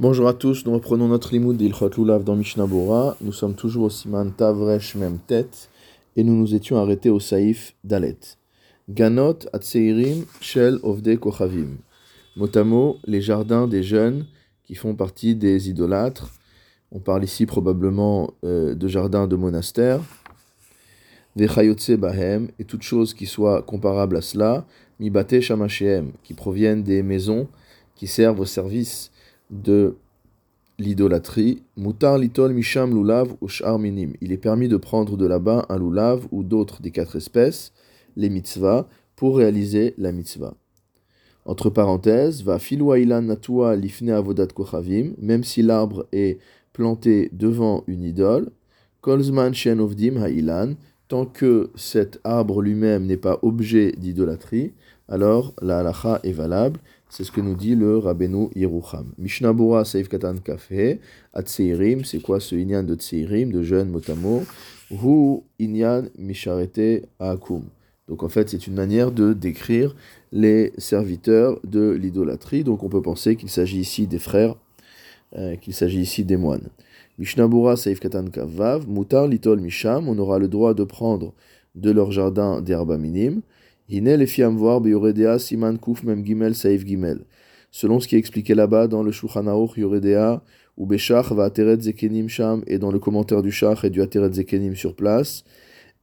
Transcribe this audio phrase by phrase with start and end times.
[0.00, 2.66] Bonjour à tous, nous reprenons notre limoud d'Ilchot Lulav dans Mishnah.
[3.20, 5.68] Nous sommes toujours au Siman Tavresh même tête
[6.16, 8.16] et nous nous étions arrêtés au Saïf Dalet.
[8.88, 11.76] Ganot Atseirim Shel Ovde Kochavim.
[12.36, 14.24] Motamo, les jardins des jeunes
[14.64, 16.30] qui font partie des idolâtres.
[16.90, 20.00] On parle ici probablement euh, de jardins de monastères.
[21.36, 24.64] Vechayotse Bahem et toutes choses qui soient comparables à cela.
[25.00, 27.46] Mibate Shamashem qui proviennent des maisons
[27.94, 29.11] qui servent au service
[29.52, 29.94] de
[30.78, 31.62] l'idolâtrie.
[31.76, 33.48] Mutar litol misham lulav ou
[33.78, 34.14] minim.
[34.20, 37.72] Il est permis de prendre de là-bas un lulav ou d'autres des quatre espèces,
[38.16, 40.54] les mitzvahs, pour réaliser la mitzvah.
[41.44, 46.38] Entre parenthèses, va filouailan natua lifne avodat kochavim, même si l'arbre est
[46.72, 48.50] planté devant une idole,
[49.00, 50.74] kolzman shen ovdim ha'ilan,
[51.08, 54.72] tant que cet arbre lui-même n'est pas objet d'idolâtrie,
[55.08, 56.80] alors la halacha est valable.
[57.12, 59.12] C'est ce que nous dit le Rabbeinu Yerucham.
[59.18, 60.98] Mishnah Bura Seif Katan Kafe,
[61.34, 64.44] Atseirim, c'est quoi ce inyan de Tseirim, de jeunes motamo
[64.90, 67.64] Hu inyan misharete akum.
[68.08, 69.94] Donc en fait, c'est une manière de décrire
[70.32, 72.64] les serviteurs de l'idolâtrie.
[72.64, 74.54] Donc on peut penser qu'il s'agit ici des frères,
[75.36, 76.70] euh, qu'il s'agit ici des moines.
[77.18, 81.34] Mishnah Bura Seif Katan Kavav, Mutar Litol Misham, on aura le droit de prendre
[81.74, 83.42] de leur jardin d'herba minime.
[85.38, 87.26] Siman Kuf Mem Gimel Saif Gimel.
[87.70, 89.44] Selon ce qui est expliqué là-bas dans le Shulchan
[89.76, 90.42] Yoredea,
[90.78, 94.32] ou Beshach va Ateret Zekenim Sham, et dans le commentaire du Shach et du Ateret
[94.32, 95.44] Zekenim sur place,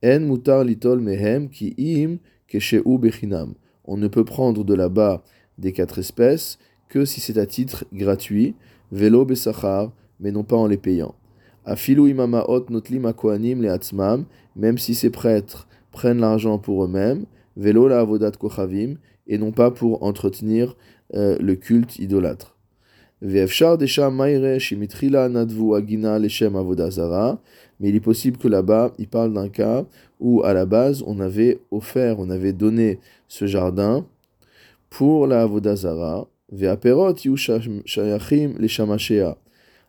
[0.03, 3.55] En Mutar Litol Mehem Ki Im Kesheu Bechinam.
[3.85, 5.23] On ne peut prendre de là-bas
[5.57, 8.55] des quatre espèces que si c'est à titre gratuit,
[8.91, 11.15] Velo Besachar, mais non pas en les payant.
[11.65, 17.25] Afilu Imamaot Notlim Akoanim Le Atzmam, même si ces prêtres prennent l'argent pour eux-mêmes,
[17.57, 18.95] vélo la avodat kochavim,
[19.27, 20.75] et non pas pour entretenir
[21.15, 22.55] euh, le culte idolâtre.
[23.21, 23.45] Mais
[27.89, 29.85] il est possible que là-bas, il parle d'un cas
[30.19, 34.05] où à la base, on avait offert, on avait donné ce jardin
[34.89, 36.27] pour la avodazara,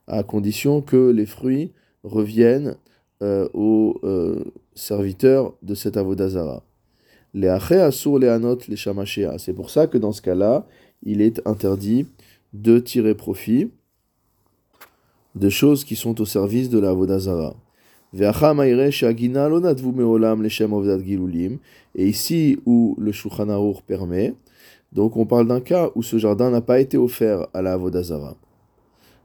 [0.07, 1.73] à condition que les fruits
[2.03, 2.75] reviennent
[3.23, 4.45] euh, aux euh,
[4.75, 6.65] serviteurs de cet avodazara.
[7.35, 7.59] C'est
[9.55, 10.67] pour ça que dans ce cas-là,
[11.03, 12.07] il est interdit
[12.53, 13.71] de tirer profit
[15.37, 17.55] de choses qui sont au service de la Vodazara.
[21.95, 24.35] Et ici où le Shulchan permet,
[24.93, 28.37] donc on parle d'un cas où ce jardin n'a pas été offert à la Vodazara.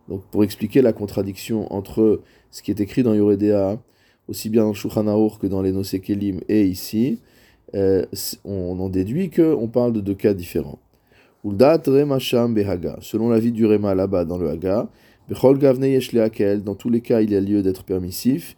[0.07, 3.79] Donc pour expliquer la contradiction entre ce qui est écrit dans Yoredea,
[4.27, 7.19] aussi bien dans Shulchan que dans les Nosekelim et ici,
[7.73, 8.05] euh,
[8.43, 10.79] on en déduit qu'on parle de deux cas différents.
[11.43, 14.89] Selon l'avis du Rema là-bas dans le Haga,
[15.29, 18.55] dans tous les cas il y a lieu d'être permissif.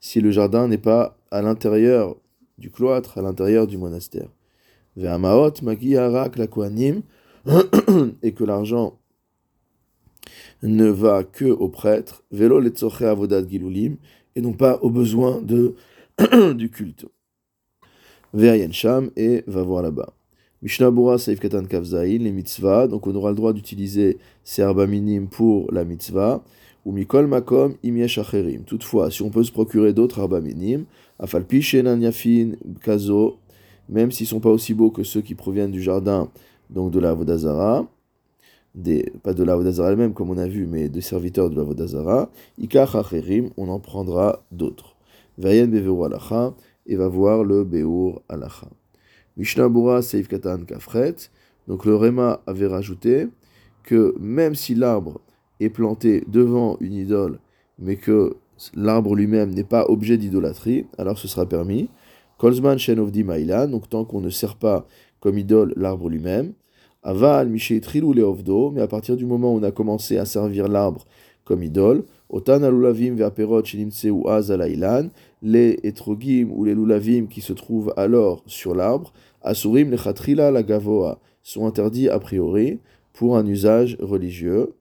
[0.00, 2.16] Si le jardin n'est pas à l'intérieur
[2.58, 4.28] du cloître, à l'intérieur du monastère.
[8.22, 8.98] et que l'argent
[10.62, 12.60] ne va que aux prêtres, velo
[13.00, 13.96] avodat gilulim,
[14.36, 15.74] et non pas aux besoins de,
[16.54, 17.06] du culte.
[18.70, 20.12] Sham et va voir là-bas.
[20.62, 24.88] Mishnah Bura Saif Katan Kavzaïn, les mitzvahs, donc on aura le droit d'utiliser ces herbes
[24.88, 26.42] minimes pour la mitzvah.
[26.84, 28.64] Ou Mikol Makom Imyesh Acherim.
[28.64, 30.84] Toutefois, si on peut se procurer d'autres herbes minimes,
[31.18, 33.38] Afalpi Shenan Yafin Kazo,
[33.88, 36.28] même s'ils ne sont pas aussi beaux que ceux qui proviennent du jardin,
[36.70, 37.86] donc de la Vodazara,
[39.22, 42.30] pas de la Vodazara elle-même comme on a vu, mais des serviteurs de la Vodazara,
[42.58, 44.96] Ikach Acherim, on en prendra d'autres.
[45.38, 46.54] Vayen Beveur Alacha,
[46.86, 48.68] et va voir le Beur Alacha.
[49.36, 51.16] Mishnah Bura Seif Katan Kafret,
[51.68, 53.28] donc le Réma avait rajouté
[53.84, 55.20] que même si l'arbre
[55.60, 57.38] est planté devant une idole,
[57.78, 58.36] mais que
[58.74, 61.88] l'arbre lui-même n'est pas objet d'idolâtrie, alors ce sera permis.
[62.38, 64.86] Kolzman Shenovdi Maïlan, donc tant qu'on ne sert pas
[65.20, 66.52] comme idole l'arbre lui-même,
[67.02, 71.04] Aval, Trilou Leovdo, mais à partir du moment où on a commencé à servir l'arbre
[71.44, 73.62] comme idole, Otan alulavim ve'aperot
[74.10, 74.24] ou
[75.42, 79.12] les etrogim ou les lulavim qui se trouvent alors sur l'arbre,
[79.42, 82.78] asurim lechatrila la gavoa, sont interdits a priori
[83.12, 84.72] pour un usage religieux.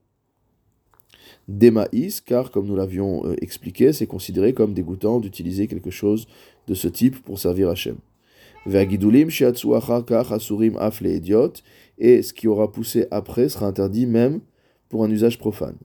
[1.47, 6.27] Des maïs, car comme nous l'avions euh, expliqué, c'est considéré comme dégoûtant d'utiliser quelque chose
[6.68, 7.97] de ce type pour servir Hachem.
[12.01, 14.39] Et ce qui aura poussé après sera interdit même
[14.89, 15.77] pour un usage profane.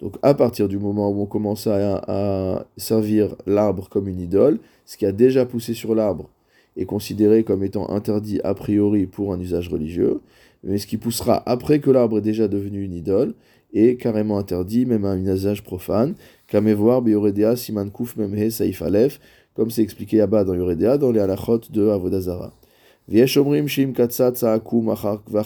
[0.00, 4.96] Donc à partir du moment où on commence à, servir l'arbre comme une idole, ce
[4.96, 6.30] qui a déjà poussé sur l'arbre
[6.76, 10.20] est considéré comme étant interdit a priori pour un usage religieux.
[10.62, 13.34] Mais ce qui poussera après que l'arbre est déjà devenu une idole
[13.74, 16.14] est carrément interdit, même à un usage profane.
[16.52, 18.82] Memhe Saif
[19.57, 22.53] comme c'est expliqué là-bas dans Yoredea, dans les halachot de Avodazara.
[23.09, 24.89] ויש אומרים שאם קצץ העקום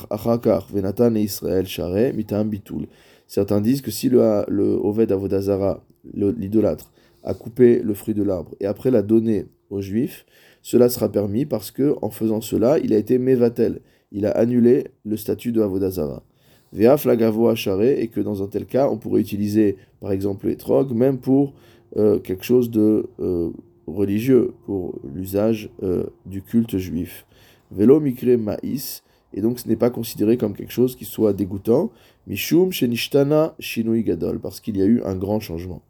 [0.10, 2.86] אחר כך ונתן לישראל שרה מטעם ביטול.
[3.28, 5.84] Certains disent que si le, le Oved Avodazara,
[6.14, 6.92] l'idolâtre,
[7.24, 10.26] a coupé le fruit de l'arbre et après l'a donné aux juifs,
[10.62, 13.82] cela sera permis parce que en faisant cela, il a été mevatel,
[14.14, 16.24] il a annulé le statut de Avodazara.
[16.72, 20.56] Veaf lagavo acharé et que dans un tel cas, on pourrait utiliser par exemple les
[20.56, 21.54] trogs, même pour
[21.98, 23.50] euh, quelque chose de euh,
[23.87, 27.27] religieux, pour l'usage euh, du culte juif.
[27.71, 29.03] Velo mikre maïs,
[29.35, 31.91] et donc ce n'est pas considéré comme quelque chose qui soit dégoûtant.
[32.27, 35.83] Mishum shenishtana shinui gadol, parce qu'il y a eu un grand changement.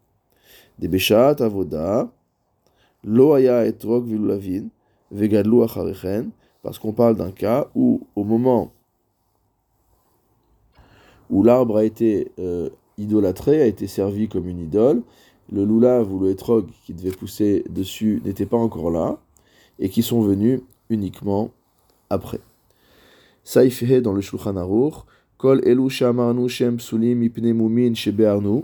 [0.79, 2.11] Des beshat avoda,
[3.03, 4.69] lo haya etrog vilulavin,
[5.11, 6.31] vegadlu acharechen,
[6.63, 8.71] parce qu'on parle d'un cas où, au moment
[11.29, 15.03] où l'arbre a été euh, idolâtré, a été servi comme une idole,
[15.53, 19.19] le lulav ou le etrog qui devait pousser dessus n'était pas encore là,
[19.79, 21.51] et qui sont venus uniquement
[22.09, 22.39] après.
[23.43, 25.05] Saïfhe dans le Shulchan Aruch,
[25.37, 28.63] Kol elu shamarnu shem psulim ipne mumin shebearnu,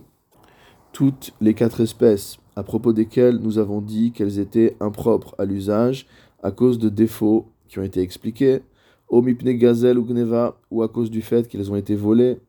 [0.94, 6.08] toutes les quatre espèces à propos desquelles nous avons dit qu'elles étaient impropres à l'usage
[6.42, 8.62] à cause de défauts qui ont été expliqués,
[9.10, 12.40] omipne gazel ou gneva, ou à cause du fait qu'elles ont été volées,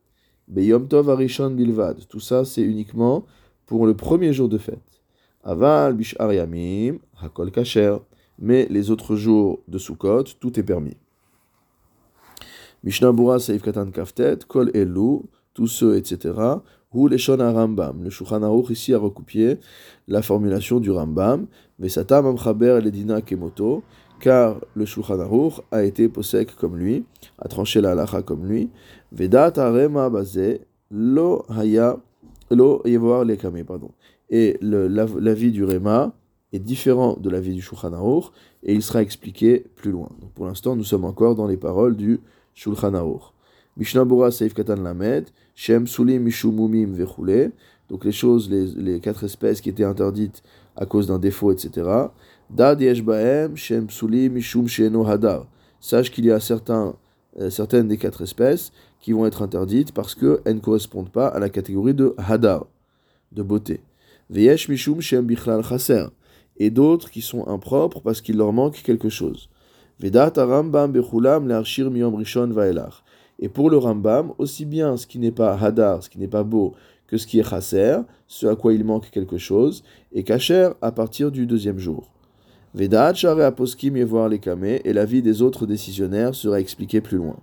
[0.47, 3.25] beyom tov arishon bilvad, tout ça c'est uniquement
[3.71, 4.91] pour le premier jour de fête.
[5.45, 7.95] Aval bishar yamim, hakol kacher,
[8.37, 10.97] mais les autres jours de Sukkot, tout est permis.
[12.83, 15.21] Mishnah Bura Saif Katan Kaftet, Kol Elu,
[15.53, 16.33] tous ceux, etc.
[16.93, 18.03] Ou les Rambam.
[18.03, 19.57] Le Shulchan ici a recopié
[20.09, 21.47] la formulation du Rambam.
[21.79, 23.83] Vesatam Amchaber Ledina Kemoto,
[24.19, 25.17] car le Shulchan
[25.71, 27.05] a été posek comme lui,
[27.39, 28.69] a tranché la halacha comme lui.
[29.13, 30.59] Vedat Arema Bazé,
[30.89, 31.97] Lo Haya,
[33.65, 33.91] Pardon.
[34.29, 36.13] Et l'avis du Rema
[36.53, 38.25] est différent de l'avis du Shulchan Aruch,
[38.63, 40.09] et il sera expliqué plus loin.
[40.19, 42.19] Donc pour l'instant, nous sommes encore dans les paroles du
[42.53, 43.33] Shulchan Aruch.
[43.77, 47.51] Mishnah Seif Katan Lamed, Shem Sulim Mishumumim Vechule,
[47.89, 50.43] donc les choses, les, les, quatre espèces qui étaient interdites
[50.75, 51.89] à cause d'un défaut, etc.
[52.49, 55.05] Dad Yeshbaem, Shem Sulim Mishum Sheno.
[55.79, 56.95] Sache qu'il y a certains,
[57.49, 61.49] certaines des quatre espèces qui vont être interdites parce qu'elles ne correspondent pas à la
[61.49, 62.65] catégorie de Hadar,
[63.31, 63.81] de beauté.
[64.29, 66.05] Veyesh Mishum Shem Chaser.
[66.57, 69.49] Et d'autres qui sont impropres parce qu'il leur manque quelque chose.
[70.03, 70.11] Et
[73.49, 76.73] pour le Rambam, aussi bien ce qui n'est pas Hadar, ce qui n'est pas beau,
[77.07, 77.97] que ce qui est Chaser,
[78.27, 79.83] ce à quoi il manque quelque chose,
[80.13, 82.11] est Kacher à partir du deuxième jour.
[82.73, 87.35] Vedat Share Aposkim Yevoir Lekame, et la vie des autres décisionnaires sera expliquée plus loin.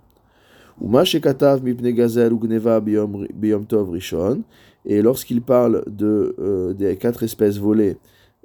[0.81, 4.41] Uma Shekatav Mipne Gazel Ugneva Biyom Rishon,
[4.85, 7.97] et lorsqu'il parle de, euh, des quatre espèces volées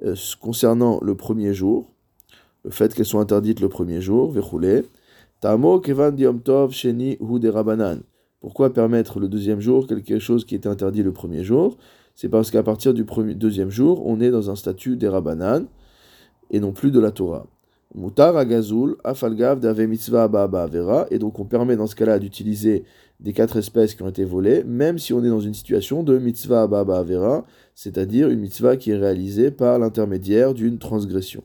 [0.03, 1.89] euh, concernant le premier jour,
[2.63, 4.83] le fait qu'elles soient interdites le premier jour, vechoulé.
[5.41, 7.39] Tamo kevan tov sheni hu.
[8.41, 11.77] Pourquoi permettre le deuxième jour quelque chose qui était interdit le premier jour?
[12.13, 15.65] C'est parce qu'à partir du premier, deuxième jour, on est dans un statut des rabanan
[16.51, 17.47] et non plus de la Torah.
[17.93, 20.29] Mutar agazul afalgav d'ave mitzvah
[21.11, 22.83] et donc on permet dans ce cas-là d'utiliser
[23.21, 26.17] des quatre espèces qui ont été volées, même si on est dans une situation de
[26.17, 31.43] mitzvah avera, c'est-à-dire une mitzvah qui est réalisée par l'intermédiaire d'une transgression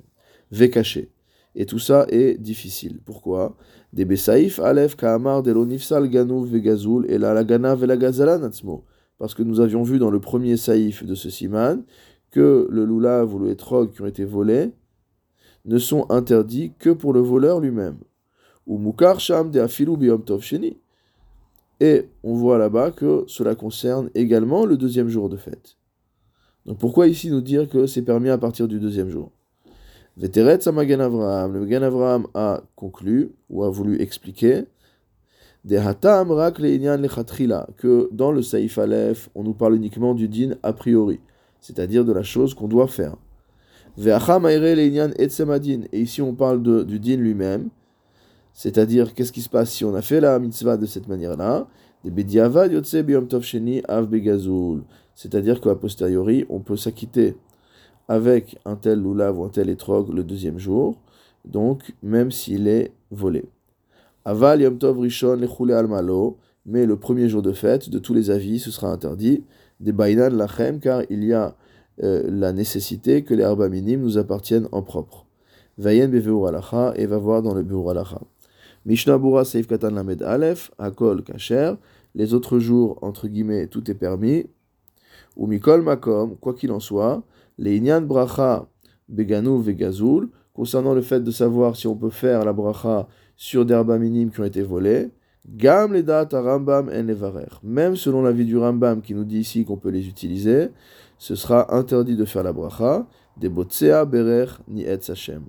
[0.73, 1.11] caché.
[1.54, 3.00] Et tout ça est difficile.
[3.04, 3.57] Pourquoi?
[3.92, 7.76] Des Besaïf, Aleph, Kaamar, Vegazul, et la Lagana.
[9.19, 11.83] Parce que nous avions vu dans le premier saïf de ce siman
[12.30, 14.71] que le lulav ou le etrog qui ont été volés
[15.64, 17.99] ne sont interdits que pour le voleur lui-même.
[18.67, 19.19] Ou Mukar.
[21.81, 25.76] Et on voit là-bas que cela concerne également le deuxième jour de fête.
[26.67, 29.31] Donc pourquoi ici nous dire que c'est permis à partir du deuxième jour?
[30.23, 34.64] Avraham, le Magen Avraham a conclu, ou a voulu expliquer,
[37.76, 41.21] que dans le Saïf Aleph, on nous parle uniquement du din a priori,
[41.61, 43.17] c'est-à-dire de la chose qu'on doit faire.
[44.02, 47.69] Et ici on parle de, du din lui-même,
[48.54, 51.66] c'est-à-dire qu'est-ce qui se passe si on a fait la mitzvah de cette manière-là,
[55.14, 57.37] c'est-à-dire qu'à posteriori on peut s'acquitter
[58.09, 60.97] avec un tel lulav ou un tel étrog le deuxième jour,
[61.45, 63.45] donc même s'il est volé.
[64.25, 68.30] Aval yom tov rishon al malo, mais le premier jour de fête, de tous les
[68.30, 69.45] avis, ce sera interdit.
[69.78, 71.54] Des bainan lachem, car il y a
[72.02, 75.26] euh, la nécessité que les herbes minimes nous appartiennent en propre.
[75.78, 78.21] Vayen beveur alacha, et va voir dans le beur alacha.
[78.87, 81.75] Mishnah Bura Seif Katan Lamed Aleph, Hakol Kacher,
[82.14, 84.47] les autres jours, entre guillemets, tout est permis.
[85.37, 87.23] Ou Mikol Makom, quoi qu'il en soit,
[87.59, 88.66] les Inyan Bracha
[89.09, 93.75] Beganu Vegazul, concernant le fait de savoir si on peut faire la bracha sur des
[93.75, 95.11] rabbins minimes qui ont été volés,
[95.49, 97.61] Gam les dates Rambam en.
[97.62, 100.69] Même selon l'avis du Rambam qui nous dit ici qu'on peut les utiliser,
[101.21, 105.45] ce sera interdit de faire la bracha, des botsea berer ni et sachem.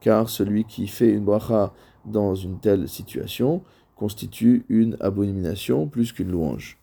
[0.00, 1.72] Car celui qui fait une bracha
[2.04, 3.62] dans une telle situation
[3.94, 6.81] constitue une abomination plus qu'une louange.